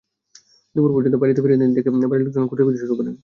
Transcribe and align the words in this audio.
দুপুর 0.75 0.91
পর্যন্ত 0.93 1.13
তারা 1.13 1.21
বাড়িতে 1.23 1.41
ফেরেনি 1.43 1.65
দেখে 1.77 1.89
বাড়ির 2.03 2.25
লোকজন 2.25 2.43
খোঁজাখুঁজি 2.49 2.79
শুরু 2.83 2.93
করেন। 2.99 3.15